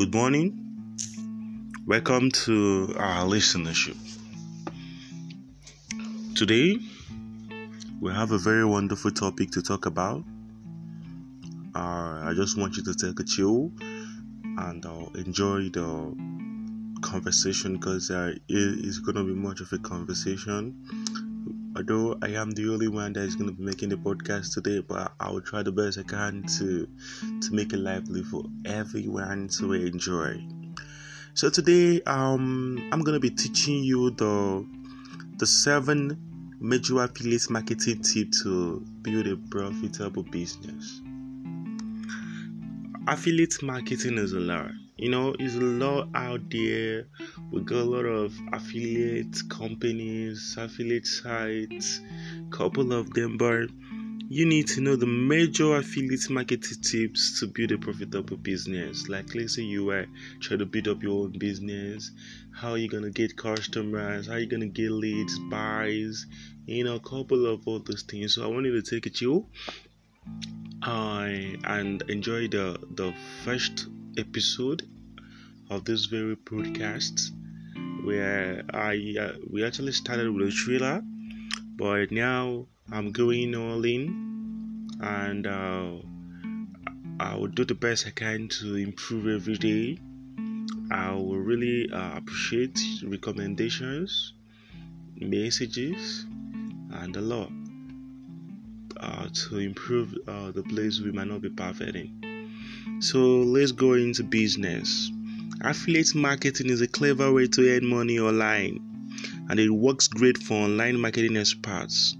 Good 0.00 0.14
morning. 0.14 0.96
Welcome 1.86 2.30
to 2.46 2.94
our 2.96 3.26
listenership. 3.26 3.98
Today, 6.34 6.78
we 8.00 8.10
have 8.10 8.32
a 8.32 8.38
very 8.38 8.64
wonderful 8.64 9.10
topic 9.10 9.50
to 9.50 9.60
talk 9.60 9.84
about. 9.84 10.24
Uh, 11.74 12.24
I 12.24 12.32
just 12.34 12.56
want 12.56 12.78
you 12.78 12.84
to 12.84 12.94
take 12.94 13.20
a 13.20 13.24
chill 13.24 13.72
and 14.42 14.86
uh, 14.86 15.04
enjoy 15.16 15.68
the 15.68 16.16
conversation 17.02 17.76
because 17.76 18.10
uh, 18.10 18.32
it 18.48 18.86
is 18.86 19.00
going 19.00 19.16
to 19.16 19.24
be 19.24 19.34
much 19.34 19.60
of 19.60 19.70
a 19.74 19.78
conversation. 19.80 20.82
Although 21.80 22.18
I 22.20 22.28
am 22.32 22.50
the 22.50 22.68
only 22.68 22.88
one 22.88 23.14
that 23.14 23.22
is 23.22 23.36
going 23.36 23.48
to 23.48 23.56
be 23.56 23.64
making 23.64 23.88
the 23.88 23.96
podcast 23.96 24.52
today, 24.52 24.84
but 24.86 25.14
I 25.18 25.30
will 25.30 25.40
try 25.40 25.62
the 25.62 25.72
best 25.72 25.98
I 25.98 26.02
can 26.02 26.42
to 26.58 26.86
to 27.40 27.54
make 27.54 27.72
it 27.72 27.78
lively 27.78 28.22
for 28.22 28.44
everyone 28.66 29.48
to 29.56 29.72
enjoy. 29.72 30.46
So 31.32 31.48
today, 31.48 32.02
um, 32.02 32.86
I'm 32.92 33.00
going 33.00 33.14
to 33.14 33.20
be 33.20 33.30
teaching 33.30 33.82
you 33.82 34.10
the 34.10 34.66
the 35.38 35.46
seven 35.46 36.18
major 36.60 37.02
affiliate 37.02 37.48
marketing 37.48 38.02
tips 38.02 38.42
to 38.42 38.84
build 39.00 39.26
a 39.26 39.38
profitable 39.48 40.24
business. 40.24 41.00
Affiliate 43.08 43.62
marketing 43.62 44.18
is 44.18 44.34
a 44.34 44.40
lot 44.40 44.70
you 45.00 45.08
know, 45.08 45.34
it's 45.38 45.54
a 45.54 45.60
lot 45.60 46.08
out 46.14 46.42
there. 46.50 47.06
We 47.50 47.62
got 47.62 47.78
a 47.78 47.84
lot 47.84 48.04
of 48.04 48.38
affiliate 48.52 49.34
companies, 49.48 50.56
affiliate 50.58 51.06
sites, 51.06 52.02
couple 52.50 52.92
of 52.92 53.14
them, 53.14 53.38
but 53.38 53.70
you 54.28 54.44
need 54.44 54.68
to 54.68 54.82
know 54.82 54.96
the 54.96 55.06
major 55.06 55.74
affiliate 55.76 56.28
marketing 56.28 56.82
tips 56.82 57.40
to 57.40 57.46
build 57.46 57.72
a 57.72 57.78
profitable 57.78 58.36
business. 58.36 59.08
Like, 59.08 59.34
let's 59.34 59.56
say 59.56 59.62
you 59.62 59.88
are 59.88 60.04
trying 60.40 60.58
to 60.58 60.66
build 60.66 60.88
up 60.88 61.02
your 61.02 61.24
own 61.24 61.38
business, 61.38 62.10
how 62.54 62.74
you 62.74 62.86
gonna 62.86 63.08
get 63.08 63.38
customers, 63.38 64.26
how 64.26 64.36
you 64.36 64.46
gonna 64.46 64.66
get 64.66 64.90
leads, 64.90 65.38
buys, 65.38 66.26
you 66.66 66.84
know, 66.84 66.96
a 66.96 67.00
couple 67.00 67.46
of 67.46 67.66
all 67.66 67.78
those 67.78 68.02
things. 68.02 68.34
So 68.34 68.44
I 68.44 68.48
want 68.48 68.66
you 68.66 68.78
to 68.78 68.82
take 68.82 69.06
a 69.06 69.10
chill 69.10 69.48
uh, 70.82 71.24
and 71.64 72.02
enjoy 72.10 72.48
the 72.48 72.78
the 72.96 73.14
first 73.44 73.88
episode 74.18 74.82
of 75.70 75.84
this 75.84 76.06
very 76.06 76.36
podcast 76.36 77.30
where 78.04 78.64
I 78.74 79.14
uh, 79.18 79.32
we 79.48 79.64
actually 79.64 79.92
started 79.92 80.30
with 80.30 80.48
a 80.48 80.50
trailer, 80.50 81.02
but 81.76 82.10
now 82.10 82.66
I'm 82.92 83.12
going 83.12 83.54
all 83.54 83.84
in, 83.84 84.88
and 85.00 85.46
uh, 85.46 85.92
I 87.20 87.36
will 87.36 87.46
do 87.48 87.64
the 87.64 87.74
best 87.74 88.06
I 88.06 88.10
can 88.10 88.48
to 88.48 88.76
improve 88.76 89.28
every 89.28 89.56
day. 89.56 89.98
I 90.90 91.12
will 91.12 91.38
really 91.38 91.88
uh, 91.92 92.16
appreciate 92.16 92.78
recommendations, 93.04 94.34
messages, 95.16 96.26
and 96.90 97.14
a 97.16 97.20
lot 97.20 97.50
uh, 98.98 99.28
to 99.32 99.58
improve 99.58 100.14
uh, 100.26 100.50
the 100.50 100.64
place 100.64 101.00
we 101.00 101.12
might 101.12 101.28
not 101.28 101.42
be 101.42 101.50
perfect 101.50 101.94
in. 101.94 102.98
So 103.00 103.18
let's 103.18 103.72
go 103.72 103.94
into 103.94 104.24
business. 104.24 105.10
Affiliate 105.62 106.14
marketing 106.14 106.70
is 106.70 106.80
a 106.80 106.88
clever 106.88 107.30
way 107.30 107.46
to 107.48 107.68
earn 107.68 107.84
money 107.84 108.18
online, 108.18 108.80
and 109.50 109.60
it 109.60 109.68
works 109.68 110.08
great 110.08 110.38
for 110.38 110.54
online 110.54 110.98
marketing 110.98 111.36
experts 111.36 112.16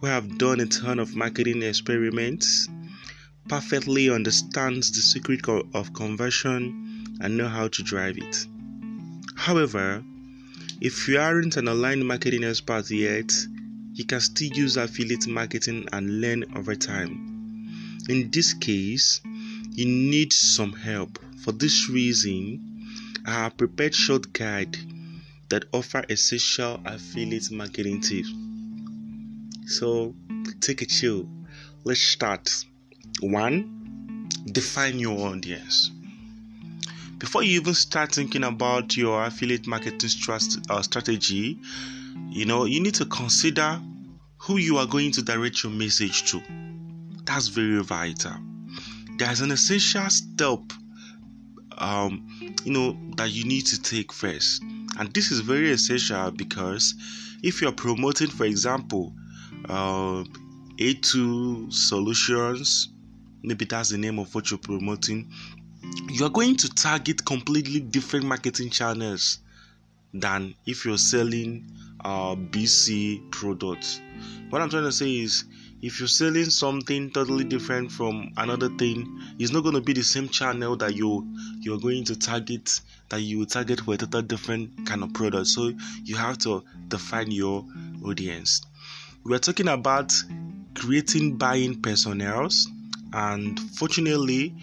who 0.00 0.06
have 0.06 0.38
done 0.38 0.60
a 0.60 0.66
ton 0.66 1.00
of 1.00 1.16
marketing 1.16 1.62
experiments, 1.62 2.68
perfectly 3.48 4.10
understands 4.10 4.92
the 4.92 5.00
secret 5.00 5.40
of 5.74 5.92
conversion, 5.92 7.16
and 7.20 7.36
know 7.36 7.48
how 7.48 7.66
to 7.66 7.82
drive 7.82 8.16
it. 8.16 8.46
However, 9.34 10.04
if 10.80 11.08
you 11.08 11.18
aren't 11.18 11.56
an 11.56 11.68
online 11.68 12.06
marketing 12.06 12.44
expert 12.44 12.88
yet, 12.90 13.32
you 13.94 14.04
can 14.04 14.20
still 14.20 14.52
use 14.52 14.76
affiliate 14.76 15.26
marketing 15.26 15.88
and 15.92 16.20
learn 16.20 16.44
over 16.54 16.76
time. 16.76 17.98
In 18.08 18.30
this 18.30 18.54
case, 18.54 19.20
you 19.74 19.86
need 19.86 20.32
some 20.32 20.72
help. 20.72 21.18
For 21.42 21.52
this 21.52 21.88
reason, 21.88 22.86
I 23.26 23.30
have 23.30 23.56
prepared 23.56 23.94
short 23.94 24.32
guide 24.32 24.76
that 25.48 25.64
offer 25.72 26.04
essential 26.08 26.80
affiliate 26.84 27.50
marketing 27.50 28.02
tips. 28.02 28.32
So 29.66 30.14
take 30.60 30.82
a 30.82 30.86
chill. 30.86 31.28
Let's 31.84 32.02
start. 32.02 32.64
One, 33.20 34.28
define 34.46 34.98
your 34.98 35.18
audience. 35.18 35.90
Before 37.18 37.42
you 37.42 37.60
even 37.60 37.74
start 37.74 38.12
thinking 38.12 38.44
about 38.44 38.96
your 38.96 39.24
affiliate 39.24 39.66
marketing 39.66 40.10
uh, 40.68 40.82
strategy, 40.82 41.58
you 42.28 42.44
know, 42.44 42.66
you 42.66 42.80
need 42.80 42.94
to 42.96 43.06
consider 43.06 43.80
who 44.38 44.58
you 44.58 44.76
are 44.76 44.86
going 44.86 45.12
to 45.12 45.22
direct 45.22 45.62
your 45.62 45.72
message 45.72 46.30
to. 46.30 46.42
That's 47.24 47.48
very 47.48 47.82
vital 47.82 48.34
there's 49.18 49.40
an 49.40 49.50
essential 49.50 50.08
step 50.10 50.60
um, 51.78 52.26
you 52.64 52.72
know 52.72 52.96
that 53.16 53.30
you 53.30 53.44
need 53.44 53.66
to 53.66 53.80
take 53.80 54.12
first. 54.12 54.62
And 54.98 55.12
this 55.14 55.30
is 55.30 55.40
very 55.40 55.70
essential 55.72 56.30
because 56.30 56.94
if 57.42 57.60
you're 57.60 57.72
promoting 57.72 58.28
for 58.28 58.44
example 58.44 59.12
uh, 59.68 60.24
a2 60.78 61.72
solutions 61.72 62.88
maybe 63.42 63.64
that's 63.64 63.90
the 63.90 63.98
name 63.98 64.18
of 64.18 64.34
what 64.34 64.50
you're 64.50 64.58
promoting 64.58 65.30
you're 66.10 66.30
going 66.30 66.56
to 66.56 66.68
target 66.70 67.24
completely 67.24 67.80
different 67.80 68.24
marketing 68.24 68.70
channels 68.70 69.38
than 70.14 70.54
if 70.66 70.84
you're 70.84 70.98
selling 70.98 71.66
uh, 72.04 72.34
bc 72.34 73.30
products. 73.30 74.00
What 74.50 74.62
i'm 74.62 74.70
trying 74.70 74.84
to 74.84 74.92
say 74.92 75.10
is 75.10 75.44
if 75.82 75.98
you're 75.98 76.08
selling 76.08 76.44
something 76.44 77.10
totally 77.10 77.44
different 77.44 77.90
from 77.90 78.32
another 78.36 78.68
thing 78.70 79.20
it's 79.38 79.52
not 79.52 79.62
going 79.62 79.74
to 79.74 79.80
be 79.80 79.92
the 79.92 80.02
same 80.02 80.28
channel 80.28 80.76
that 80.76 80.94
you 80.94 81.26
you're 81.60 81.78
going 81.78 82.04
to 82.04 82.16
target 82.16 82.80
that 83.12 83.20
you 83.20 83.44
target 83.44 83.80
for 83.80 83.92
a 83.92 83.96
total 83.98 84.22
different 84.22 84.86
kind 84.86 85.02
of 85.02 85.12
product. 85.12 85.46
So 85.46 85.70
you 86.02 86.16
have 86.16 86.38
to 86.38 86.64
define 86.88 87.30
your 87.30 87.62
audience. 88.02 88.62
We're 89.22 89.38
talking 89.38 89.68
about 89.68 90.14
creating 90.74 91.36
buying 91.36 91.82
personas 91.82 92.64
and 93.12 93.60
fortunately 93.60 94.56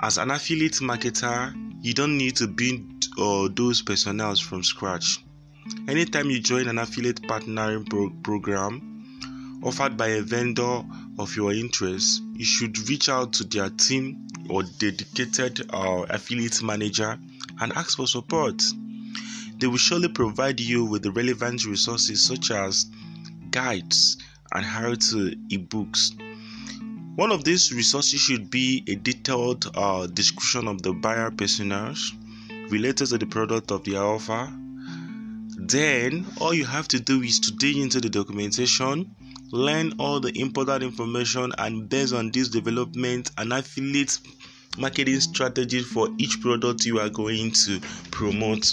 as 0.00 0.18
an 0.18 0.30
affiliate 0.30 0.74
marketer 0.74 1.52
you 1.82 1.94
don't 1.94 2.16
need 2.16 2.36
to 2.36 2.46
build 2.46 3.06
uh, 3.18 3.48
those 3.52 3.82
personas 3.82 4.40
from 4.40 4.62
scratch. 4.62 5.18
Anytime 5.88 6.30
you 6.30 6.38
join 6.38 6.68
an 6.68 6.78
affiliate 6.78 7.22
partnering 7.22 7.90
pro- 7.90 8.10
program 8.22 8.91
offered 9.62 9.96
by 9.96 10.08
a 10.08 10.22
vendor 10.22 10.82
of 11.18 11.36
your 11.36 11.52
interest, 11.52 12.22
you 12.34 12.44
should 12.44 12.88
reach 12.88 13.08
out 13.08 13.32
to 13.34 13.44
their 13.44 13.70
team 13.70 14.26
or 14.50 14.62
dedicated 14.62 15.64
uh, 15.72 16.04
affiliate 16.08 16.62
manager 16.62 17.18
and 17.60 17.72
ask 17.74 17.96
for 17.96 18.06
support. 18.06 18.62
They 19.58 19.66
will 19.68 19.76
surely 19.76 20.08
provide 20.08 20.58
you 20.58 20.84
with 20.84 21.02
the 21.02 21.12
relevant 21.12 21.64
resources 21.64 22.24
such 22.24 22.50
as 22.50 22.86
guides 23.50 24.16
and 24.52 24.64
how 24.64 24.94
to 24.94 25.36
ebooks. 25.48 26.10
One 27.14 27.30
of 27.30 27.44
these 27.44 27.72
resources 27.72 28.20
should 28.20 28.50
be 28.50 28.82
a 28.88 28.96
detailed 28.96 29.70
uh, 29.74 30.06
description 30.06 30.66
of 30.66 30.82
the 30.82 30.92
buyer 30.92 31.30
personas 31.30 32.10
related 32.70 33.06
to 33.08 33.18
the 33.18 33.26
product 33.26 33.70
of 33.70 33.84
their 33.84 34.02
offer. 34.02 34.52
Then, 35.56 36.26
all 36.40 36.52
you 36.54 36.64
have 36.64 36.88
to 36.88 36.98
do 36.98 37.22
is 37.22 37.38
to 37.40 37.52
dig 37.52 37.76
into 37.76 38.00
the 38.00 38.08
documentation 38.08 39.14
learn 39.52 39.92
all 39.98 40.18
the 40.18 40.36
important 40.40 40.82
information 40.82 41.52
and 41.58 41.88
based 41.88 42.12
on 42.12 42.30
this 42.32 42.48
development 42.48 43.30
an 43.38 43.52
affiliate 43.52 44.18
marketing 44.78 45.20
strategy 45.20 45.80
for 45.82 46.08
each 46.18 46.40
product 46.40 46.84
you 46.84 46.98
are 46.98 47.10
going 47.10 47.52
to 47.52 47.78
promote. 48.10 48.72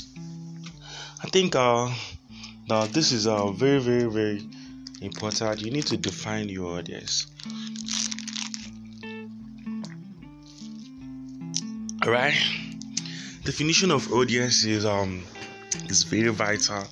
I 1.23 1.29
think 1.29 1.55
uh, 1.55 1.93
now 2.67 2.85
this 2.85 3.11
is 3.11 3.27
uh, 3.27 3.51
very 3.51 3.79
very 3.79 4.05
very 4.05 4.49
important. 5.01 5.61
You 5.61 5.69
need 5.69 5.85
to 5.87 5.97
define 5.97 6.49
your 6.49 6.79
audience. 6.79 7.27
All 12.03 12.11
right 12.11 12.33
definition 13.49 13.89
of 13.89 14.13
audience 14.13 14.63
is 14.63 14.85
um 14.85 15.23
is 15.89 16.03
very 16.03 16.29
vital 16.29 16.83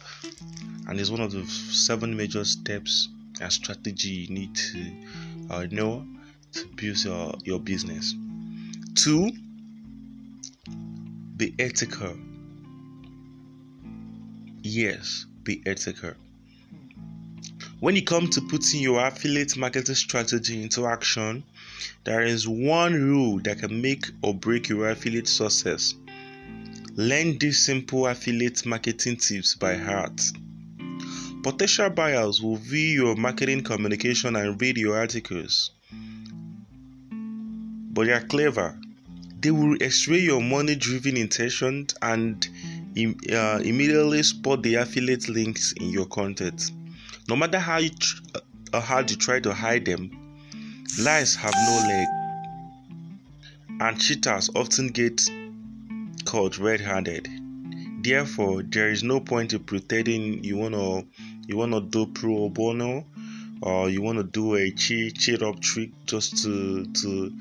and 0.87 0.99
is 0.99 1.11
one 1.11 1.21
of 1.21 1.31
the 1.31 1.45
seven 1.45 2.17
major 2.17 2.43
steps 2.43 3.09
a 3.41 3.51
strategy 3.51 4.09
you 4.09 4.27
need 4.33 4.55
to 4.55 4.91
uh, 5.49 5.67
know 5.71 6.05
to 6.53 6.67
build 6.75 7.03
your, 7.03 7.33
your 7.43 7.59
business. 7.59 8.15
Two, 8.95 9.31
be 11.35 11.53
ethical. 11.59 12.17
Yes, 14.63 15.25
be 15.43 15.61
ethical. 15.65 16.13
When 17.79 17.95
you 17.95 18.01
come 18.01 18.27
to 18.31 18.41
putting 18.41 18.81
your 18.81 19.05
affiliate 19.05 19.55
marketing 19.55 19.95
strategy 19.95 20.63
into 20.63 20.87
action, 20.87 21.43
there 22.05 22.23
is 22.23 22.47
one 22.47 22.93
rule 22.93 23.39
that 23.43 23.59
can 23.59 23.81
make 23.81 24.05
or 24.23 24.33
break 24.33 24.67
your 24.69 24.89
affiliate 24.89 25.27
success. 25.27 25.93
Learn 26.95 27.37
these 27.37 27.63
simple 27.63 28.07
affiliate 28.07 28.65
marketing 28.65 29.17
tips 29.17 29.53
by 29.53 29.75
heart. 29.75 30.19
Potential 31.47 31.89
buyers 31.89 32.41
will 32.41 32.57
view 32.57 33.03
your 33.03 33.15
marketing 33.15 33.63
communication 33.63 34.35
and 34.35 34.61
read 34.61 34.75
your 34.75 34.97
articles. 34.97 35.71
But 37.09 38.07
they 38.07 38.11
are 38.11 38.27
clever. 38.27 38.77
They 39.39 39.51
will 39.51 39.77
x-ray 39.79 40.19
your 40.19 40.41
money-driven 40.41 41.15
intentions 41.15 41.95
and 42.01 42.45
uh, 43.31 43.61
immediately 43.63 44.23
spot 44.23 44.61
the 44.61 44.75
affiliate 44.75 45.29
links 45.29 45.71
in 45.71 45.87
your 45.89 46.07
content. 46.07 46.69
No 47.29 47.37
matter 47.37 47.59
how 47.59 47.77
you 47.77 47.91
tr- 47.91 48.23
uh, 48.73 48.81
hard 48.81 49.09
you 49.09 49.15
try 49.15 49.39
to 49.39 49.53
hide 49.53 49.85
them, 49.85 50.11
lies 50.99 51.33
have 51.35 51.53
no 51.55 51.77
leg, 51.87 52.07
and 53.79 54.01
cheaters 54.01 54.49
often 54.53 54.89
get 54.89 55.21
caught 56.25 56.57
red-handed. 56.57 57.29
Therefore, 58.03 58.63
there 58.63 58.91
is 58.91 59.01
no 59.01 59.19
point 59.19 59.53
in 59.53 59.59
pretending 59.63 60.43
you 60.43 60.55
wanna 60.55 61.03
you 61.47 61.55
want 61.57 61.71
to 61.71 61.81
do 61.81 62.05
pro 62.07 62.49
bono 62.49 63.05
or 63.61 63.89
you 63.89 64.01
want 64.01 64.17
to 64.17 64.23
do 64.23 64.55
a 64.55 64.69
cheat 64.71 65.17
cheat 65.17 65.41
up 65.41 65.59
trick 65.61 65.89
just 66.05 66.43
to 66.43 66.85
to 66.85 67.31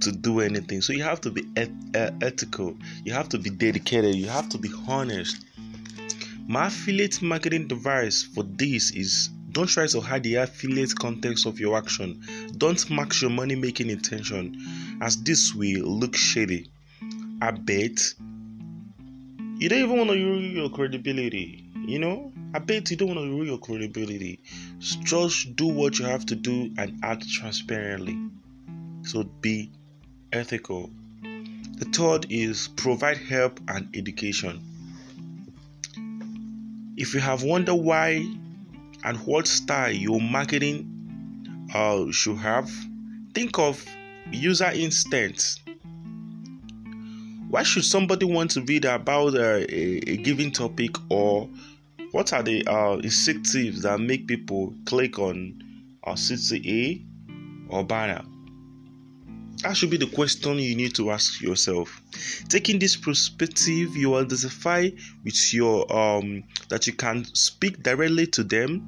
to 0.00 0.12
do 0.12 0.40
anything. 0.40 0.82
So 0.82 0.92
you 0.92 1.04
have 1.04 1.20
to 1.22 1.30
be 1.30 1.44
et- 1.56 1.70
ethical. 2.20 2.76
You 3.04 3.12
have 3.12 3.28
to 3.30 3.38
be 3.38 3.50
dedicated. 3.50 4.16
You 4.16 4.26
have 4.26 4.48
to 4.50 4.58
be 4.58 4.70
honest. 4.88 5.44
My 6.48 6.66
affiliate 6.66 7.22
marketing 7.22 7.68
device 7.68 8.24
for 8.24 8.42
this 8.42 8.90
is 8.90 9.30
don't 9.52 9.68
try 9.68 9.86
to 9.86 10.00
hide 10.00 10.24
the 10.24 10.36
affiliate 10.36 10.94
context 10.98 11.46
of 11.46 11.60
your 11.60 11.78
action. 11.78 12.20
Don't 12.58 12.90
max 12.90 13.22
your 13.22 13.30
money 13.30 13.54
making 13.54 13.90
intention. 13.90 14.98
As 15.00 15.22
this 15.22 15.54
will 15.54 15.84
look 15.84 16.16
shady. 16.16 16.70
I 17.40 17.52
bet. 17.52 18.00
You 19.58 19.68
don't 19.68 19.78
even 19.78 19.96
want 19.96 20.10
to 20.10 20.16
ruin 20.16 20.56
your 20.56 20.70
credibility 20.70 21.72
you 21.86 21.98
know 21.98 22.31
I 22.54 22.58
bet 22.58 22.90
you 22.90 22.96
don't 22.96 23.08
want 23.08 23.20
to 23.20 23.30
ruin 23.30 23.46
your 23.46 23.58
credibility. 23.58 24.40
Just 24.78 25.56
do 25.56 25.66
what 25.68 25.98
you 25.98 26.04
have 26.04 26.26
to 26.26 26.34
do 26.34 26.70
and 26.76 26.98
act 27.02 27.28
transparently. 27.30 28.18
So 29.02 29.24
be 29.24 29.70
ethical. 30.32 30.90
The 31.22 31.86
third 31.86 32.26
is 32.30 32.68
provide 32.68 33.16
help 33.16 33.58
and 33.68 33.88
education. 33.96 34.62
If 36.96 37.14
you 37.14 37.20
have 37.20 37.42
wondered 37.42 37.74
why 37.74 38.24
and 39.02 39.16
what 39.24 39.46
style 39.46 39.90
your 39.90 40.20
marketing 40.20 41.68
uh, 41.74 42.12
should 42.12 42.36
have, 42.36 42.70
think 43.34 43.58
of 43.58 43.82
user 44.30 44.70
instance. 44.72 45.58
Why 47.48 47.62
should 47.62 47.84
somebody 47.84 48.26
want 48.26 48.52
to 48.52 48.62
read 48.62 48.84
about 48.84 49.34
uh, 49.34 49.64
a, 49.68 50.00
a 50.06 50.16
given 50.18 50.52
topic 50.52 50.90
or 51.10 51.48
what 52.12 52.32
are 52.32 52.42
the 52.42 52.64
uh, 52.66 52.96
incentives 52.98 53.82
that 53.82 53.98
make 53.98 54.26
people 54.26 54.74
click 54.84 55.18
on 55.18 55.62
uh, 56.04 56.12
CTA 56.12 57.04
or 57.68 57.84
banner? 57.84 58.22
That 59.62 59.76
should 59.76 59.90
be 59.90 59.96
the 59.96 60.08
question 60.08 60.58
you 60.58 60.74
need 60.74 60.94
to 60.96 61.10
ask 61.10 61.40
yourself. 61.40 62.02
Taking 62.48 62.78
this 62.78 62.96
perspective, 62.96 63.96
you 63.96 64.16
identify 64.16 64.90
with 65.24 65.54
your 65.54 65.90
um 65.94 66.44
that 66.68 66.86
you 66.86 66.92
can 66.92 67.24
speak 67.34 67.82
directly 67.82 68.26
to 68.28 68.44
them. 68.44 68.82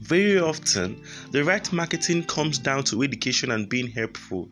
Very 0.00 0.38
often, 0.38 1.02
the 1.32 1.42
right 1.42 1.72
marketing 1.72 2.24
comes 2.24 2.58
down 2.58 2.84
to 2.84 3.02
education 3.02 3.50
and 3.50 3.68
being 3.68 3.88
helpful. 3.88 4.48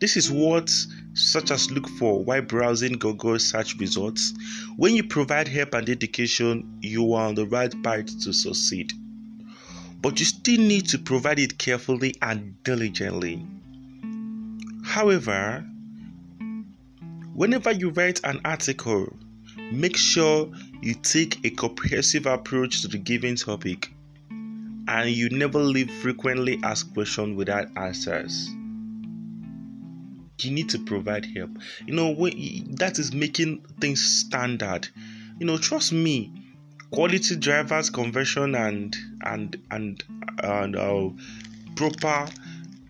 This 0.00 0.16
is 0.16 0.30
what 0.30 0.74
searchers 1.12 1.70
look 1.70 1.86
for 1.86 2.24
while 2.24 2.40
browsing 2.40 2.94
Google 2.94 3.38
search 3.38 3.76
results. 3.76 4.32
When 4.76 4.96
you 4.96 5.04
provide 5.04 5.46
help 5.46 5.74
and 5.74 5.86
education, 5.90 6.78
you 6.80 7.12
are 7.12 7.28
on 7.28 7.34
the 7.34 7.44
right 7.44 7.70
path 7.82 8.06
to 8.22 8.32
succeed. 8.32 8.94
But 10.00 10.18
you 10.18 10.24
still 10.24 10.58
need 10.58 10.88
to 10.88 10.98
provide 10.98 11.38
it 11.38 11.58
carefully 11.58 12.14
and 12.22 12.54
diligently. 12.64 13.44
However, 14.82 15.66
whenever 17.34 17.70
you 17.70 17.90
write 17.90 18.20
an 18.24 18.40
article, 18.42 19.14
make 19.70 19.98
sure 19.98 20.50
you 20.80 20.94
take 20.94 21.44
a 21.44 21.50
comprehensive 21.50 22.24
approach 22.24 22.80
to 22.80 22.88
the 22.88 22.96
given 22.96 23.36
topic 23.36 23.92
and 24.88 25.10
you 25.10 25.28
never 25.28 25.58
leave 25.58 25.90
frequently 26.00 26.58
asked 26.62 26.94
questions 26.94 27.36
without 27.36 27.68
answers 27.76 28.50
you 30.44 30.50
need 30.50 30.68
to 30.70 30.78
provide 30.78 31.26
help. 31.26 31.50
You 31.86 31.94
know 31.94 32.10
when, 32.10 32.74
that 32.76 32.98
is 32.98 33.12
making 33.12 33.64
things 33.80 34.02
standard. 34.02 34.88
You 35.38 35.46
know 35.46 35.58
trust 35.58 35.92
me 35.92 36.32
quality 36.90 37.36
drivers 37.36 37.90
conversion 37.90 38.54
and 38.54 38.96
and 39.22 39.56
and 39.70 40.04
and 40.42 40.76
uh, 40.76 41.10
proper 41.76 42.30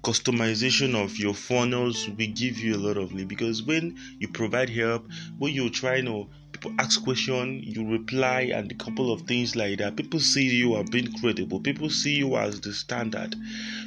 customization 0.03 0.95
of 0.95 1.19
your 1.19 1.35
funnels 1.35 2.09
will 2.09 2.27
give 2.35 2.59
you 2.59 2.75
a 2.75 2.79
lot 2.79 2.97
of 2.97 3.13
lead. 3.13 3.29
Because 3.29 3.63
when 3.63 3.99
you 4.19 4.29
provide 4.29 4.71
help 4.71 5.09
when 5.39 5.53
you 5.53 5.71
try 5.71 6.01
know 6.01 6.29
people 6.61 6.77
ask 6.79 7.03
question 7.03 7.63
you 7.63 7.91
reply 7.91 8.51
and 8.55 8.71
a 8.71 8.75
couple 8.75 9.11
of 9.11 9.23
things 9.23 9.57
like 9.57 9.79
that 9.79 9.97
people 9.97 10.21
see 10.21 10.43
you 10.43 10.75
are 10.75 10.85
being 10.85 11.11
credible 11.15 11.59
people 11.59 11.89
see 11.89 12.17
you 12.17 12.37
as 12.37 12.61
the 12.61 12.73
standard 12.73 13.35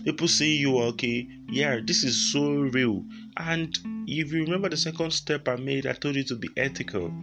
people 0.05 0.27
see 0.27 0.57
you 0.57 0.79
okay 0.79 1.27
yeah 1.49 1.79
this 1.83 2.03
is 2.03 2.31
so 2.31 2.51
real 2.51 3.05
and 3.37 3.77
if 4.07 4.33
you 4.33 4.43
remember 4.43 4.69
the 4.69 4.77
second 4.77 5.11
step 5.11 5.47
i 5.47 5.55
made 5.55 5.85
i 5.85 5.93
told 5.93 6.15
you 6.15 6.23
to 6.23 6.35
be 6.35 6.49
ethical 6.57 7.13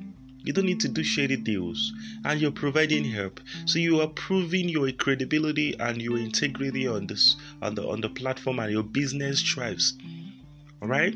you 0.44 0.52
don't 0.52 0.66
need 0.66 0.80
to 0.80 0.88
do 0.88 1.02
shady 1.02 1.36
deals 1.36 1.92
and 2.24 2.40
you're 2.40 2.50
providing 2.50 3.04
help. 3.04 3.40
So 3.66 3.78
you 3.78 4.00
are 4.00 4.08
proving 4.08 4.70
your 4.70 4.90
credibility 4.92 5.78
and 5.78 6.00
your 6.00 6.16
integrity 6.16 6.86
on 6.88 7.08
this 7.08 7.36
on 7.60 7.74
the 7.74 7.86
on 7.86 8.00
the 8.00 8.08
platform 8.08 8.58
and 8.58 8.72
your 8.72 8.82
business 8.82 9.42
thrives. 9.42 9.98
Alright? 10.80 11.14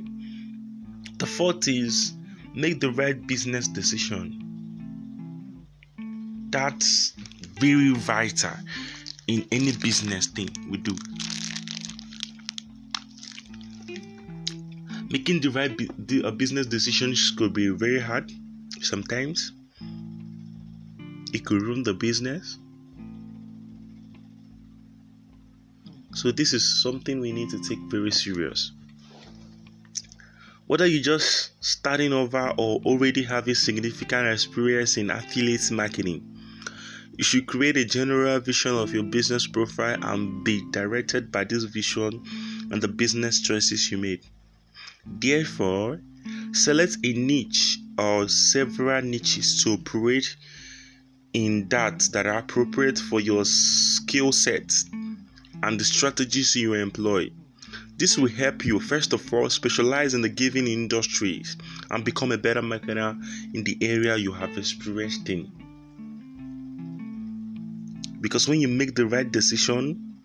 The 1.18 1.24
fourth 1.24 1.66
is 1.68 2.12
make 2.54 2.80
the 2.80 2.90
right 2.92 3.26
business 3.26 3.68
decision. 3.68 4.40
That's 6.50 7.12
very 7.58 7.92
vital 7.92 8.52
in 9.26 9.46
any 9.50 9.72
business 9.72 10.26
thing 10.26 10.48
we 10.70 10.78
do. 10.78 10.96
Making 15.10 15.40
the 15.40 15.50
right 15.50 16.38
business 16.38 16.66
decisions 16.66 17.32
could 17.36 17.52
be 17.52 17.68
very 17.68 18.00
hard 18.00 18.30
sometimes 18.80 19.52
it 21.32 21.44
could 21.44 21.62
ruin 21.62 21.82
the 21.82 21.94
business. 21.94 22.58
So 26.14 26.30
this 26.30 26.52
is 26.52 26.82
something 26.82 27.18
we 27.18 27.32
need 27.32 27.50
to 27.50 27.58
take 27.58 27.80
very 27.90 28.12
serious. 28.12 28.70
Whether 30.66 30.86
you're 30.86 31.02
just 31.02 31.50
starting 31.62 32.14
over 32.14 32.54
or 32.56 32.80
already 32.86 33.22
having 33.22 33.54
significant 33.54 34.28
experience 34.28 34.96
in 34.96 35.10
affiliate 35.10 35.70
marketing, 35.70 36.22
you 37.18 37.22
should 37.22 37.46
create 37.46 37.76
a 37.76 37.84
general 37.84 38.40
vision 38.40 38.74
of 38.74 38.94
your 38.94 39.02
business 39.02 39.46
profile 39.46 40.02
and 40.02 40.42
be 40.42 40.64
directed 40.70 41.30
by 41.30 41.44
this 41.44 41.64
vision 41.64 42.24
and 42.70 42.80
the 42.80 42.88
business 42.88 43.42
choices 43.42 43.90
you 43.90 43.98
made. 43.98 44.24
Therefore, 45.04 46.00
select 46.52 46.96
a 47.04 47.12
niche 47.12 47.78
or 47.98 48.26
several 48.28 49.02
niches 49.02 49.62
to 49.64 49.74
operate 49.74 50.34
in 51.34 51.68
that 51.68 52.08
that 52.12 52.26
are 52.26 52.38
appropriate 52.38 52.98
for 52.98 53.20
your 53.20 53.44
skill 53.44 54.32
set 54.32 54.72
and 55.62 55.78
the 55.78 55.84
strategies 55.84 56.56
you 56.56 56.72
employ. 56.72 57.30
This 57.96 58.18
will 58.18 58.28
help 58.28 58.64
you, 58.64 58.80
first 58.80 59.12
of 59.12 59.32
all, 59.32 59.48
specialize 59.48 60.14
in 60.14 60.22
the 60.22 60.28
given 60.28 60.66
industries 60.66 61.56
and 61.90 62.04
become 62.04 62.32
a 62.32 62.38
better 62.38 62.60
marketer 62.60 63.16
in 63.54 63.62
the 63.62 63.78
area 63.80 64.16
you 64.16 64.32
have 64.32 64.58
experienced 64.58 65.28
in. 65.28 65.50
Because 68.20 68.48
when 68.48 68.60
you 68.60 68.68
make 68.68 68.94
the 68.96 69.06
right 69.06 69.30
decision, 69.30 70.18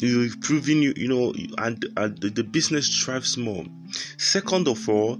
you've 0.00 0.40
proven 0.40 0.82
you, 0.82 0.92
you 0.96 1.08
know, 1.08 1.32
and, 1.58 1.84
and 1.96 2.18
the 2.18 2.44
business 2.44 3.02
thrives 3.02 3.38
more. 3.38 3.64
Second 4.18 4.68
of 4.68 4.86
all, 4.88 5.18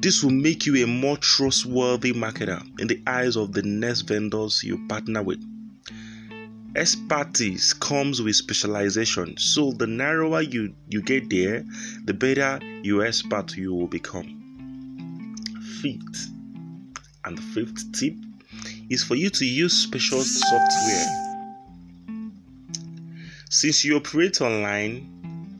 this 0.00 0.22
will 0.22 0.30
make 0.30 0.64
you 0.64 0.82
a 0.84 0.86
more 0.86 1.16
trustworthy 1.16 2.12
marketer 2.12 2.62
in 2.80 2.86
the 2.86 3.02
eyes 3.06 3.36
of 3.36 3.52
the 3.52 3.62
next 3.62 4.02
vendors 4.02 4.62
you 4.62 4.86
partner 4.88 5.22
with. 5.22 5.44
Expertise 6.78 7.72
comes 7.74 8.22
with 8.22 8.36
specialization, 8.36 9.36
so 9.36 9.72
the 9.72 9.86
narrower 9.88 10.42
you, 10.42 10.72
you 10.88 11.02
get 11.02 11.28
there, 11.28 11.64
the 12.04 12.14
better 12.14 12.60
your 12.84 13.04
expert 13.04 13.56
you 13.56 13.74
will 13.74 13.88
become. 13.88 15.34
Fifth, 15.82 16.30
and 17.24 17.36
the 17.36 17.42
fifth 17.42 17.90
tip 17.98 18.14
is 18.90 19.02
for 19.02 19.16
you 19.16 19.28
to 19.28 19.44
use 19.44 19.72
special 19.72 20.20
software. 20.20 21.06
Since 23.50 23.84
you 23.84 23.96
operate 23.96 24.40
online, 24.40 25.58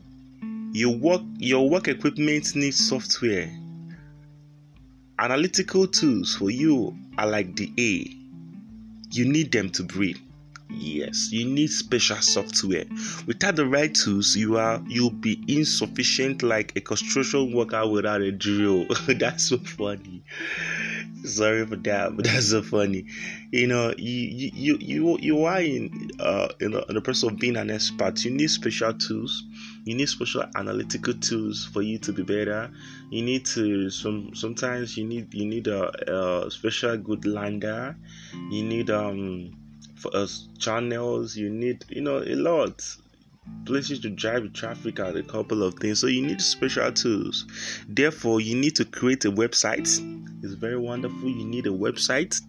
your 0.72 0.94
work 0.94 1.22
your 1.38 1.68
work 1.68 1.88
equipment 1.88 2.54
needs 2.54 2.88
software. 2.88 3.50
Analytical 5.18 5.88
tools 5.88 6.36
for 6.36 6.50
you 6.50 6.96
are 7.18 7.26
like 7.26 7.56
the 7.56 7.72
A. 7.76 8.16
You 9.10 9.24
need 9.24 9.50
them 9.50 9.70
to 9.70 9.82
breathe. 9.82 10.18
Yes, 10.70 11.32
you 11.32 11.46
need 11.46 11.68
special 11.68 12.18
software. 12.18 12.84
Without 13.26 13.56
the 13.56 13.66
right 13.66 13.94
tools, 13.94 14.36
you 14.36 14.58
are 14.58 14.82
you'll 14.86 15.10
be 15.10 15.42
insufficient 15.48 16.42
like 16.42 16.76
a 16.76 16.80
construction 16.80 17.54
worker 17.54 17.86
without 17.88 18.20
a 18.20 18.30
drill. 18.30 18.86
that's 19.06 19.48
so 19.48 19.58
funny. 19.58 20.22
Sorry 21.24 21.66
for 21.66 21.76
that, 21.76 22.14
but 22.14 22.26
that's 22.26 22.50
so 22.50 22.62
funny. 22.62 23.06
You 23.50 23.66
know, 23.66 23.94
you 23.96 24.50
you 24.54 24.78
you 24.78 25.18
you 25.20 25.44
are 25.44 25.60
in 25.60 26.10
uh 26.20 26.48
in 26.60 26.72
the, 26.72 26.84
in 26.86 26.94
the 26.94 27.00
process 27.00 27.30
of 27.30 27.38
being 27.38 27.56
an 27.56 27.70
expert. 27.70 28.22
You 28.24 28.30
need 28.32 28.48
special 28.48 28.92
tools. 28.92 29.44
You 29.84 29.94
need 29.94 30.08
special 30.08 30.44
analytical 30.54 31.14
tools 31.14 31.64
for 31.72 31.80
you 31.80 31.98
to 32.00 32.12
be 32.12 32.22
better. 32.22 32.70
You 33.10 33.22
need 33.22 33.46
to 33.46 33.88
some 33.88 34.34
sometimes 34.34 34.98
you 34.98 35.06
need 35.06 35.32
you 35.32 35.46
need 35.46 35.66
a, 35.66 36.44
a 36.46 36.50
special 36.50 36.96
good 36.98 37.24
lander. 37.24 37.96
You 38.50 38.64
need 38.64 38.90
um 38.90 39.57
for 39.98 40.14
us 40.16 40.48
channels 40.58 41.36
you 41.36 41.50
need 41.50 41.84
you 41.88 42.00
know 42.00 42.18
a 42.18 42.34
lot. 42.34 42.82
Places 43.64 44.00
to 44.00 44.10
drive 44.10 44.52
traffic 44.52 44.98
and 44.98 45.16
a 45.16 45.22
couple 45.22 45.62
of 45.62 45.74
things. 45.74 46.00
So 46.00 46.06
you 46.06 46.20
need 46.20 46.40
special 46.40 46.92
tools. 46.92 47.46
Therefore 47.88 48.40
you 48.40 48.54
need 48.54 48.76
to 48.76 48.84
create 48.84 49.24
a 49.24 49.32
website. 49.32 49.88
It's 50.44 50.52
very 50.54 50.76
wonderful. 50.78 51.28
You 51.28 51.46
need 51.46 51.66
a 51.66 51.70
website. 51.70 52.40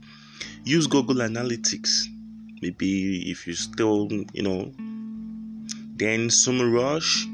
Use 0.65 0.87
google 0.87 1.15
analytics. 1.15 2.03
Maybe 2.61 3.31
if 3.31 3.47
you 3.47 3.53
still 3.53 4.09
you 4.33 4.43
know 4.43 4.73
then 5.95 6.29
SEMrush 6.29 7.25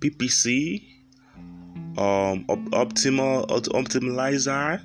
ppc 0.00 0.82
um 1.96 2.44
optimal 2.46 3.46
optimizer 3.48 4.80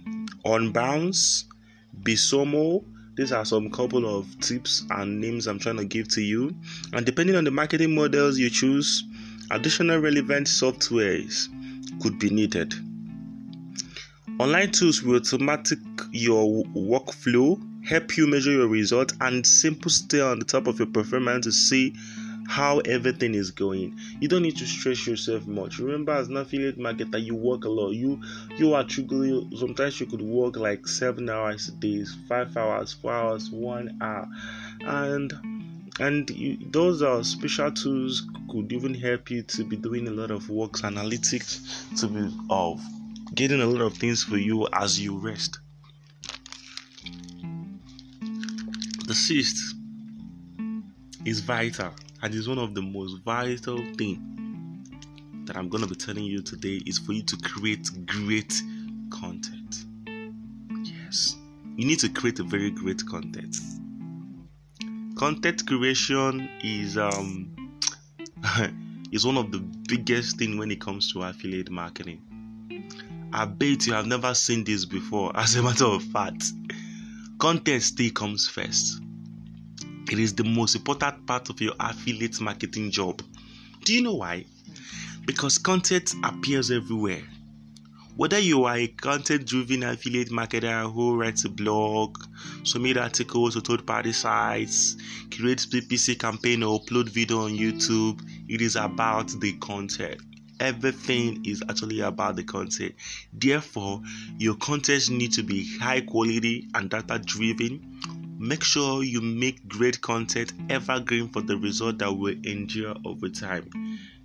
Unbounce 0.46 1.46
Bisomo 2.02 2.84
these 3.20 3.34
are 3.34 3.44
some 3.44 3.70
couple 3.70 4.18
of 4.18 4.40
tips 4.40 4.86
and 4.92 5.20
names 5.20 5.46
I'm 5.46 5.60
trying 5.60 5.76
to 5.76 5.84
give 5.84 6.08
to 6.10 6.22
you. 6.22 6.56
And 6.94 7.06
depending 7.06 7.36
on 7.36 7.44
the 7.44 7.52
marketing 7.52 7.94
models 7.94 8.40
you 8.40 8.50
choose, 8.50 9.04
additional 9.52 10.00
relevant 10.00 10.48
softwares 10.48 11.50
could 12.02 12.18
be 12.18 12.30
needed. 12.30 12.74
Online 14.40 14.72
tools 14.72 15.04
will 15.04 15.18
automatic 15.18 15.80
your 16.12 16.64
workflow, 16.68 17.62
help 17.86 18.16
you 18.16 18.26
measure 18.26 18.52
your 18.52 18.70
results, 18.70 19.14
and 19.20 19.46
simple 19.46 19.92
stay 19.92 20.22
on 20.22 20.40
the 20.40 20.46
top 20.46 20.66
of 20.68 20.80
your 20.80 20.88
performance 20.88 21.46
to 21.46 21.52
see 21.52 21.94
how 22.50 22.80
everything 22.80 23.36
is 23.36 23.52
going. 23.52 23.96
You 24.20 24.28
don't 24.28 24.42
need 24.42 24.58
to 24.58 24.66
stress 24.66 25.06
yourself 25.06 25.46
much. 25.46 25.78
Remember, 25.78 26.14
as 26.14 26.30
an 26.30 26.38
affiliate 26.38 26.80
marketer, 26.80 27.24
you 27.24 27.36
work 27.36 27.64
a 27.64 27.70
lot. 27.70 27.92
You 27.92 28.20
you 28.58 28.74
are 28.74 28.84
truly 28.84 29.48
sometimes 29.56 30.00
you 30.00 30.08
could 30.08 30.24
work 30.24 30.58
like 30.58 30.88
seven 30.88 31.30
hours 31.30 31.68
a 31.68 31.74
day, 31.74 32.04
five 32.28 32.58
hours, 32.58 32.92
four 32.92 33.12
hours, 33.12 33.52
one 33.52 33.96
hour, 34.02 34.28
and 34.82 35.32
and 36.00 36.28
you, 36.32 36.58
those 36.72 37.04
are 37.04 37.24
special 37.24 37.72
tools 37.72 38.28
could 38.50 38.74
even 38.74 38.96
help 38.96 39.30
you 39.30 39.44
to 39.44 39.64
be 39.64 39.76
doing 39.76 40.08
a 40.08 40.12
lot 40.12 40.32
of 40.32 40.50
works 40.50 40.82
analytics 40.82 41.60
to 42.00 42.08
be 42.08 42.36
of 42.50 42.82
getting 43.36 43.62
a 43.62 43.66
lot 43.68 43.82
of 43.82 43.94
things 43.94 44.24
for 44.24 44.38
you 44.38 44.68
as 44.74 45.00
you 45.00 45.20
rest. 45.20 45.60
The 49.06 49.14
sixth 49.14 49.76
is 51.26 51.42
vital 51.42 51.94
and 52.22 52.36
it's 52.36 52.48
one 52.48 52.60
of 52.60 52.76
the 52.76 52.82
most 52.82 53.24
vital 53.24 53.78
thing 53.96 54.40
that 55.46 55.58
I'm 55.58 55.70
gonna 55.70 55.88
be 55.88 55.96
telling 55.96 56.24
you 56.24 56.42
today 56.42 56.82
is 56.86 57.00
for 57.00 57.14
you 57.14 57.24
to 57.24 57.38
create 57.38 57.90
great 58.06 58.62
content. 59.10 59.86
Yes, 60.84 61.38
you 61.76 61.86
need 61.86 62.00
to 62.00 62.10
create 62.10 62.40
a 62.40 62.44
very 62.44 62.72
great 62.72 63.06
content. 63.06 63.58
Content 65.16 65.66
creation 65.66 66.50
is 66.64 66.98
um 66.98 67.56
is 69.12 69.26
one 69.26 69.38
of 69.38 69.52
the 69.52 69.60
biggest 69.88 70.38
thing 70.38 70.58
when 70.58 70.72
it 70.72 70.80
comes 70.80 71.12
to 71.14 71.24
affiliate 71.24 71.70
marketing. 71.70 72.22
I 73.34 73.46
bet 73.46 73.86
you 73.86 73.94
have 73.94 74.08
never 74.08 74.34
seen 74.34 74.64
this 74.64 74.86
before. 74.86 75.32
As 75.36 75.56
a 75.56 75.64
matter 75.64 75.86
of 75.86 76.04
fact, 76.04 76.44
content 77.38 77.84
still 77.84 78.12
comes 78.12 78.48
first. 78.48 79.02
It 80.12 80.18
is 80.18 80.34
the 80.34 80.44
most 80.44 80.76
important 80.76 81.28
part 81.28 81.50
of 81.50 81.62
your 81.62 81.74
affiliate 81.80 82.42
marketing 82.42 82.90
job. 82.90 83.22
Do 83.84 83.94
you 83.94 84.02
know 84.02 84.16
why? 84.16 84.46
Because 85.26 85.60
content 85.60 86.16
appears 86.24 86.72
everywhere. 86.72 87.22
Whether 88.16 88.40
you 88.40 88.64
are 88.66 88.78
a 88.78 88.88
content 88.88 89.46
driven 89.46 89.84
affiliate 89.84 90.30
marketer 90.30 90.92
who 90.92 91.16
writes 91.16 91.46
a 91.46 91.50
blog, 91.50 92.18
submit 92.64 92.98
articles 92.98 93.54
to 93.54 93.62
third 93.62 93.86
party 93.86 94.12
sites, 94.12 94.98
creates 95.32 95.68
PPC 95.68 96.18
campaign, 96.20 96.64
or 96.64 96.82
upload 96.82 97.10
video 97.10 97.46
on 97.46 97.52
YouTube, 97.52 98.20
it 98.50 98.62
is 98.62 98.76
about 98.76 99.30
the 99.40 99.54
content 99.60 100.20
everything 100.60 101.42
is 101.46 101.64
actually 101.70 102.02
about 102.02 102.36
the 102.36 102.44
content. 102.44 102.94
Therefore, 103.32 104.02
your 104.38 104.56
content 104.56 105.10
needs 105.10 105.38
to 105.38 105.44
be 105.44 105.78
high 105.78 106.02
quality 106.02 106.68
and 106.74 106.90
data 106.90 107.20
driven 107.20 108.00
Make 108.42 108.64
sure 108.64 109.04
you 109.04 109.20
make 109.20 109.68
great 109.68 110.00
content 110.00 110.54
evergreen 110.70 111.28
for 111.28 111.42
the 111.42 111.58
result 111.58 111.98
that 111.98 112.14
will 112.14 112.38
endure 112.46 112.96
over 113.04 113.28
time. 113.28 113.70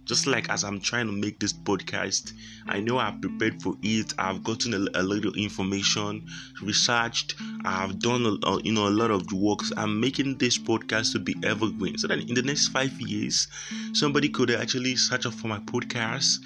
Just 0.04 0.28
like 0.28 0.49
as 0.50 0.62
I'm 0.62 0.80
trying 0.80 1.06
to 1.06 1.12
make 1.12 1.40
this 1.40 1.52
podcast, 1.52 2.33
I 2.68 2.78
know 2.78 2.99
I've 2.99 3.21
prepared 3.21 3.61
for 3.61 3.75
it. 3.83 4.14
I've 4.16 4.44
gotten 4.44 4.73
a, 4.73 5.00
a 5.00 5.02
little 5.02 5.33
information, 5.33 6.28
researched. 6.62 7.35
I've 7.64 7.99
done 7.99 8.25
a, 8.25 8.47
a, 8.47 8.62
you 8.62 8.71
know 8.71 8.87
a 8.87 8.94
lot 8.94 9.11
of 9.11 9.33
works. 9.33 9.73
I'm 9.76 9.99
making 9.99 10.38
this 10.38 10.59
podcast 10.59 11.11
to 11.14 11.18
be 11.18 11.35
evergreen, 11.42 11.99
so 11.99 12.06
that 12.06 12.21
in 12.21 12.35
the 12.35 12.42
next 12.42 12.68
five 12.68 12.92
years, 13.00 13.49
somebody 13.94 14.28
could 14.28 14.52
actually 14.52 14.94
search 14.94 15.26
up 15.26 15.35
for 15.35 15.49
my 15.49 15.59
podcast. 15.59 16.37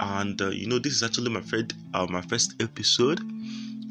And 0.00 0.42
uh, 0.42 0.48
you 0.48 0.66
know, 0.66 0.80
this 0.80 0.94
is 0.94 1.04
actually 1.04 1.30
my 1.30 1.42
first 1.42 1.74
uh, 1.92 2.08
my 2.10 2.22
first 2.22 2.60
episode 2.60 3.20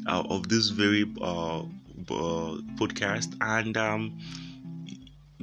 uh, 0.06 0.24
of 0.28 0.48
this 0.50 0.68
very 0.68 1.10
uh, 1.22 1.62
podcast 2.04 3.36
and 3.40 3.76
um, 3.76 4.18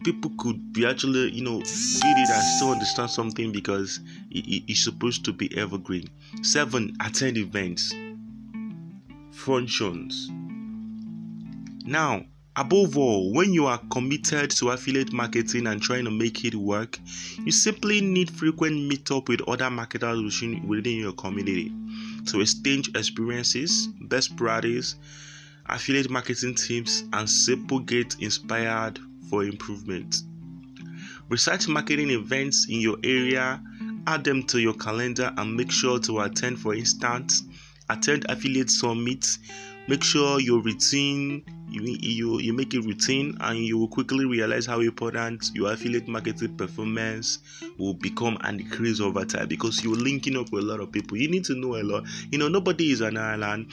people 0.03 0.31
could 0.37 0.73
be 0.73 0.85
actually 0.85 1.29
you 1.31 1.43
know 1.43 1.57
read 1.57 2.17
it 2.17 2.29
and 2.29 2.43
still 2.57 2.71
understand 2.71 3.09
something 3.09 3.51
because 3.51 3.99
it, 4.31 4.63
it's 4.67 4.83
supposed 4.83 5.25
to 5.25 5.33
be 5.33 5.55
evergreen. 5.57 6.09
Seven 6.41 6.95
attend 7.01 7.37
events. 7.37 7.93
Functions. 9.31 10.29
Now 11.85 12.25
above 12.57 12.97
all 12.97 13.31
when 13.33 13.53
you 13.53 13.65
are 13.65 13.79
committed 13.91 14.51
to 14.51 14.71
affiliate 14.71 15.13
marketing 15.13 15.67
and 15.67 15.81
trying 15.81 16.03
to 16.03 16.11
make 16.11 16.43
it 16.43 16.53
work 16.53 16.99
you 17.45 17.51
simply 17.51 18.01
need 18.01 18.29
frequent 18.29 18.75
meetup 18.91 19.29
with 19.29 19.41
other 19.47 19.69
marketers 19.69 20.41
within 20.67 20.97
your 20.97 21.13
community 21.13 21.71
to 22.25 22.41
exchange 22.41 22.89
experiences 22.89 23.87
best 24.01 24.35
practice 24.35 24.95
affiliate 25.71 26.09
marketing 26.09 26.55
teams, 26.55 27.05
and 27.13 27.29
simple 27.29 27.79
get 27.79 28.15
inspired 28.19 28.99
for 29.29 29.43
improvement. 29.43 30.23
Research 31.29 31.67
marketing 31.67 32.09
events 32.09 32.67
in 32.69 32.81
your 32.81 32.97
area, 33.03 33.61
add 34.07 34.23
them 34.23 34.43
to 34.43 34.59
your 34.59 34.73
calendar, 34.73 35.33
and 35.37 35.55
make 35.55 35.71
sure 35.71 35.99
to 35.99 36.19
attend. 36.19 36.59
For 36.59 36.75
instance, 36.75 37.43
attend 37.89 38.25
affiliate 38.29 38.69
summits. 38.69 39.39
Make 39.87 40.03
sure 40.03 40.39
your 40.39 40.61
routine 40.61 41.43
you, 41.71 41.97
you 42.01 42.39
you 42.39 42.53
make 42.53 42.73
it 42.73 42.81
routine, 42.81 43.37
and 43.39 43.59
you 43.59 43.77
will 43.77 43.87
quickly 43.87 44.25
realize 44.25 44.65
how 44.65 44.81
important 44.81 45.49
your 45.53 45.71
affiliate 45.71 46.07
marketing 46.07 46.55
performance 46.57 47.39
will 47.77 47.93
become 47.93 48.37
and 48.41 48.59
increase 48.59 48.99
over 48.99 49.23
time 49.23 49.47
because 49.47 49.83
you're 49.83 49.95
linking 49.95 50.35
up 50.35 50.51
with 50.51 50.63
a 50.63 50.67
lot 50.67 50.81
of 50.81 50.91
people. 50.91 51.17
You 51.17 51.29
need 51.29 51.45
to 51.45 51.55
know 51.55 51.77
a 51.77 51.83
lot. 51.83 52.03
You 52.31 52.39
know, 52.39 52.49
nobody 52.49 52.91
is 52.91 52.99
an 53.01 53.17
island 53.17 53.71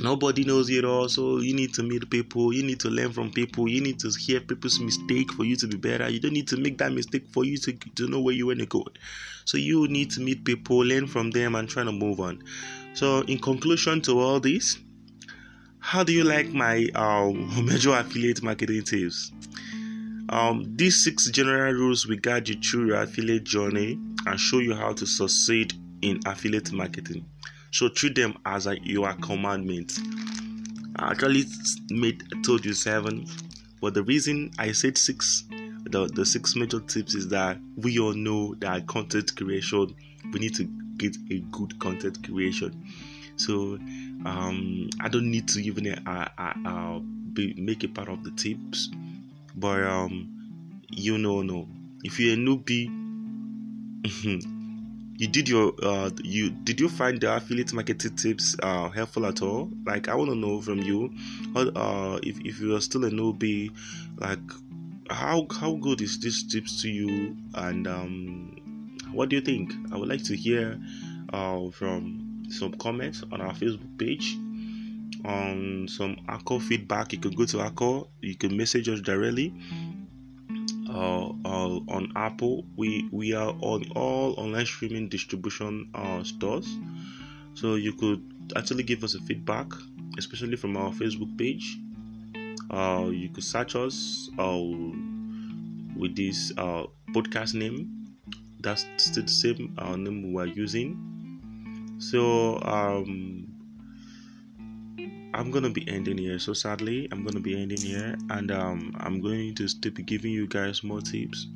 nobody 0.00 0.44
knows 0.44 0.70
it 0.70 0.84
all 0.84 1.08
so 1.08 1.38
you 1.38 1.54
need 1.54 1.72
to 1.74 1.82
meet 1.82 2.08
people 2.10 2.52
you 2.52 2.62
need 2.62 2.80
to 2.80 2.88
learn 2.88 3.12
from 3.12 3.30
people 3.30 3.68
you 3.68 3.80
need 3.80 3.98
to 3.98 4.10
hear 4.18 4.40
people's 4.40 4.80
mistake 4.80 5.32
for 5.32 5.44
you 5.44 5.56
to 5.56 5.66
be 5.66 5.76
better. 5.76 6.08
You 6.08 6.20
don't 6.20 6.32
need 6.32 6.48
to 6.48 6.56
make 6.56 6.78
that 6.78 6.92
mistake 6.92 7.26
for 7.32 7.44
you 7.44 7.56
to, 7.58 7.72
to 7.72 8.08
know 8.08 8.20
where 8.20 8.34
you 8.34 8.46
want 8.46 8.60
to 8.60 8.66
go. 8.66 8.86
So 9.44 9.56
you 9.58 9.88
need 9.88 10.10
to 10.12 10.20
meet 10.20 10.44
people 10.44 10.78
learn 10.78 11.06
from 11.06 11.30
them 11.30 11.54
and 11.54 11.68
try 11.68 11.84
to 11.84 11.92
move 11.92 12.20
on. 12.20 12.42
So 12.94 13.20
in 13.22 13.38
conclusion 13.38 14.00
to 14.02 14.20
all 14.20 14.40
this 14.40 14.78
how 15.82 16.04
do 16.04 16.12
you 16.12 16.24
like 16.24 16.48
my 16.48 16.88
um, 16.94 17.64
major 17.64 17.94
affiliate 17.94 18.42
marketing 18.42 18.82
tips? 18.82 19.32
Um, 20.28 20.76
these 20.76 21.02
six 21.02 21.30
general 21.30 21.72
rules 21.72 22.06
will 22.06 22.18
guide 22.18 22.48
you 22.48 22.54
through 22.56 22.88
your 22.88 23.02
affiliate 23.02 23.44
journey 23.44 23.98
and 24.26 24.38
show 24.38 24.58
you 24.58 24.74
how 24.74 24.92
to 24.92 25.06
succeed 25.06 25.72
in 26.02 26.20
affiliate 26.26 26.70
marketing 26.70 27.24
so 27.70 27.88
treat 27.88 28.14
them 28.14 28.36
as 28.44 28.66
a, 28.66 28.78
your 28.82 29.12
commandment. 29.14 29.98
I 30.96 31.12
actually 31.12 31.44
made 31.90 32.22
told 32.44 32.64
you 32.64 32.74
seven, 32.74 33.26
but 33.80 33.94
the 33.94 34.02
reason 34.02 34.50
I 34.58 34.72
said 34.72 34.98
six, 34.98 35.44
the, 35.84 36.06
the 36.06 36.26
six 36.26 36.56
major 36.56 36.80
tips 36.80 37.14
is 37.14 37.28
that 37.28 37.58
we 37.76 37.98
all 37.98 38.12
know 38.12 38.54
that 38.56 38.86
content 38.86 39.34
creation 39.36 39.94
we 40.32 40.40
need 40.40 40.54
to 40.56 40.64
get 40.96 41.16
a 41.30 41.38
good 41.50 41.78
content 41.78 42.22
creation. 42.24 42.84
So 43.36 43.78
um, 44.26 44.90
i 45.00 45.08
don't 45.08 45.30
need 45.30 45.48
to 45.48 45.60
even 45.60 45.88
uh, 46.06 46.28
uh, 46.36 46.52
uh, 46.66 46.98
be, 47.32 47.54
make 47.56 47.84
it 47.84 47.94
part 47.94 48.08
of 48.08 48.22
the 48.22 48.30
tips 48.32 48.90
but 49.54 49.82
um, 49.82 50.28
you 50.90 51.18
know 51.18 51.42
no. 51.42 51.68
If 52.02 52.18
you're 52.18 52.34
a 52.34 52.36
newbie 52.36 52.88
you 55.20 55.28
did 55.28 55.50
your 55.50 55.74
uh 55.82 56.10
you 56.24 56.48
did 56.48 56.80
you 56.80 56.88
find 56.88 57.20
the 57.20 57.30
affiliate 57.36 57.74
marketing 57.74 58.16
tips 58.16 58.56
uh 58.62 58.88
helpful 58.88 59.26
at 59.26 59.42
all? 59.42 59.70
Like 59.84 60.08
i 60.08 60.14
want 60.14 60.30
to 60.30 60.34
know 60.34 60.62
from 60.62 60.78
you 60.78 61.12
uh 61.54 62.18
if, 62.22 62.40
if 62.40 62.58
you 62.58 62.74
are 62.74 62.80
still 62.80 63.04
a 63.04 63.10
newbie 63.10 63.70
like 64.16 64.40
how 65.10 65.46
how 65.50 65.74
good 65.74 66.00
is 66.00 66.18
this 66.20 66.42
tips 66.44 66.80
to 66.80 66.88
you? 66.88 67.36
And 67.54 67.86
um 67.86 68.56
what 69.12 69.28
do 69.28 69.36
you 69.36 69.42
think? 69.42 69.74
I 69.92 69.98
would 69.98 70.08
like 70.08 70.24
to 70.24 70.34
hear 70.34 70.80
uh 71.34 71.68
from 71.68 72.46
some 72.48 72.72
comments 72.72 73.22
on 73.30 73.42
our 73.42 73.52
facebook 73.52 73.98
page 73.98 74.38
on 75.22 75.86
some 75.86 76.16
Anchor 76.28 76.58
feedback. 76.58 77.12
You 77.12 77.18
can 77.18 77.32
go 77.32 77.44
to 77.44 77.60
Anchor 77.60 78.04
you 78.22 78.36
can 78.36 78.56
message 78.56 78.88
us 78.88 79.02
directly 79.02 79.52
uh, 80.90 81.28
uh, 81.44 81.78
on 81.88 82.12
Apple. 82.16 82.64
We 82.76 83.08
we 83.12 83.32
are 83.32 83.54
on 83.60 83.84
all 83.94 84.34
online 84.36 84.66
streaming 84.66 85.08
distribution 85.08 85.90
uh, 85.94 86.22
stores, 86.24 86.68
so 87.54 87.76
you 87.76 87.92
could 87.92 88.22
actually 88.56 88.82
give 88.82 89.04
us 89.04 89.14
a 89.14 89.20
feedback, 89.20 89.66
especially 90.18 90.56
from 90.56 90.76
our 90.76 90.90
Facebook 90.90 91.36
page. 91.38 91.78
Uh, 92.70 93.10
you 93.10 93.28
could 93.28 93.44
search 93.44 93.74
us 93.76 94.30
uh, 94.38 94.58
with 95.96 96.16
this 96.16 96.52
uh, 96.56 96.84
podcast 97.12 97.54
name. 97.54 98.16
That's 98.60 98.86
still 98.96 99.24
the 99.24 99.30
same 99.30 99.74
uh, 99.78 99.96
name 99.96 100.32
we 100.32 100.42
are 100.42 100.46
using. 100.46 100.98
So 101.98 102.60
um, 102.62 103.49
I'm 105.32 105.50
gonna 105.50 105.70
be 105.70 105.88
ending 105.88 106.18
here. 106.18 106.38
So 106.38 106.52
sadly, 106.52 107.08
I'm 107.12 107.24
gonna 107.24 107.40
be 107.40 107.60
ending 107.60 107.80
here, 107.80 108.16
and 108.30 108.50
um, 108.50 108.94
I'm 108.98 109.20
going 109.20 109.54
to 109.56 109.68
still 109.68 109.92
be 109.92 110.02
giving 110.02 110.32
you 110.32 110.46
guys 110.46 110.82
more 110.82 111.00
tips. 111.00 111.46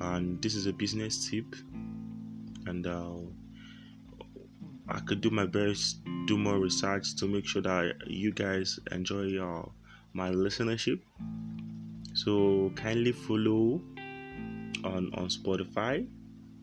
And 0.00 0.40
this 0.42 0.54
is 0.54 0.66
a 0.66 0.72
business 0.72 1.28
tip, 1.28 1.54
and 2.66 2.86
uh, 2.86 3.16
I 4.88 5.00
could 5.00 5.20
do 5.20 5.30
my 5.30 5.46
best, 5.46 5.98
do 6.26 6.38
more 6.38 6.58
research 6.58 7.16
to 7.16 7.26
make 7.26 7.46
sure 7.46 7.62
that 7.62 7.94
you 8.06 8.32
guys 8.32 8.78
enjoy 8.92 9.38
uh, 9.38 9.68
my 10.12 10.30
listenership. 10.30 11.00
So 12.14 12.72
kindly 12.76 13.12
follow 13.12 13.82
on 14.84 15.10
on 15.14 15.28
Spotify, 15.28 16.06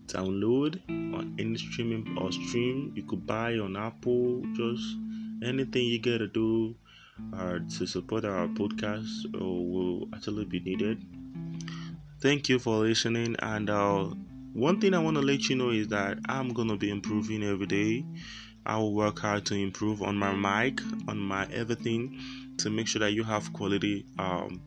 download 0.08 0.82
on 0.90 1.36
any 1.38 1.58
streaming 1.58 2.18
or 2.18 2.32
stream 2.32 2.92
you 2.96 3.04
could 3.04 3.28
buy 3.28 3.58
on 3.60 3.78
Apple. 3.78 4.42
Just 4.56 4.98
anything 5.44 5.86
you 5.86 6.00
gotta 6.00 6.28
do 6.28 6.76
uh, 7.34 7.60
to 7.78 7.86
support 7.86 8.26
our 8.26 8.48
podcast 8.48 9.26
uh, 9.36 9.40
will 9.40 10.08
actually 10.14 10.46
be 10.46 10.60
needed. 10.60 11.04
Thank 12.20 12.50
you 12.50 12.60
for 12.60 12.78
listening. 12.80 13.36
And 13.40 13.70
uh, 13.70 14.06
one 14.54 14.80
thing 14.80 14.94
I 14.94 15.00
want 15.00 15.18
to 15.18 15.22
let 15.22 15.50
you 15.50 15.56
know 15.56 15.72
is 15.72 15.90
that 15.90 16.18
I'm 16.28 16.54
gonna 16.54 16.78
be 16.78 16.90
improving 16.90 17.44
every 17.44 17.68
day. 17.68 18.06
I 18.66 18.78
will 18.78 18.94
work 18.94 19.20
hard 19.20 19.46
to 19.48 19.56
improve 19.56 20.02
on 20.02 20.16
my 20.16 20.32
mic, 20.34 20.80
on 21.08 21.18
my 21.18 21.48
everything, 21.52 22.20
to 22.60 22.70
make 22.70 22.88
sure 22.88 23.00
that 23.00 23.12
you 23.12 23.24
have 23.24 23.52
quality 23.52 24.06
um, 24.18 24.62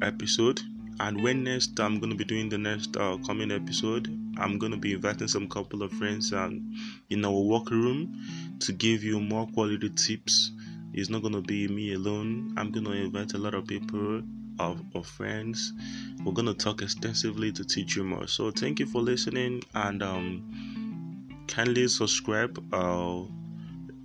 episode. 0.00 0.60
And 1.00 1.22
when 1.22 1.44
next 1.44 1.78
I'm 1.78 2.00
gonna 2.00 2.14
be 2.14 2.24
doing 2.24 2.48
the 2.48 2.58
next 2.58 2.96
uh, 2.96 3.18
coming 3.26 3.52
episode, 3.52 4.08
I'm 4.38 4.58
gonna 4.58 4.76
be 4.76 4.94
inviting 4.94 5.28
some 5.28 5.48
couple 5.48 5.82
of 5.82 5.92
friends 5.92 6.32
and 6.32 6.74
in 7.10 7.24
our 7.24 7.40
work 7.40 7.70
room 7.70 8.47
to 8.60 8.72
give 8.72 9.04
you 9.04 9.20
more 9.20 9.46
quality 9.48 9.90
tips. 9.90 10.52
It's 10.92 11.08
not 11.08 11.22
gonna 11.22 11.40
be 11.40 11.68
me 11.68 11.94
alone. 11.94 12.54
I'm 12.56 12.72
gonna 12.72 12.92
invite 12.92 13.34
a 13.34 13.38
lot 13.38 13.54
of 13.54 13.66
people 13.66 14.22
of, 14.58 14.82
of 14.94 15.06
friends. 15.06 15.72
We're 16.24 16.32
gonna 16.32 16.54
talk 16.54 16.82
extensively 16.82 17.52
to 17.52 17.64
teach 17.64 17.96
you 17.96 18.04
more. 18.04 18.26
So 18.26 18.50
thank 18.50 18.80
you 18.80 18.86
for 18.86 19.00
listening 19.00 19.62
and 19.74 20.02
um, 20.02 21.44
kindly 21.46 21.88
subscribe. 21.88 22.62
Uh, 22.72 23.22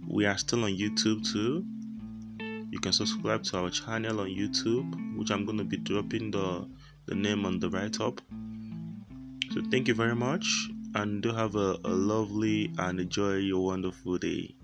we 0.08 0.26
are 0.26 0.38
still 0.38 0.66
on 0.66 0.72
YouTube 0.72 1.32
too. 1.32 1.66
You 2.72 2.80
can 2.80 2.94
subscribe 2.94 3.44
to 3.44 3.60
our 3.60 3.70
channel 3.70 4.22
on 4.22 4.28
YouTube, 4.28 5.18
which 5.18 5.32
I'm 5.32 5.46
gonna 5.46 5.64
be 5.64 5.78
dropping 5.78 6.32
the 6.32 6.68
the 7.06 7.16
name 7.16 7.46
on 7.46 7.60
the 7.60 7.70
right 7.70 8.00
up. 8.00 8.22
So 9.52 9.62
thank 9.70 9.88
you 9.88 9.94
very 9.94 10.16
much 10.16 10.70
and 10.96 11.22
do 11.22 11.32
have 11.34 11.56
a, 11.56 11.78
a 11.84 11.90
lovely 11.90 12.72
and 12.78 13.00
enjoy 13.00 13.36
your 13.36 13.64
wonderful 13.66 14.18
day. 14.18 14.56